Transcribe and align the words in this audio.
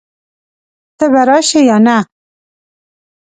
ته 0.97 1.05
به 1.11 1.21
راشې 1.29 1.61
يا 1.69 1.77
نه؟ 1.85 1.97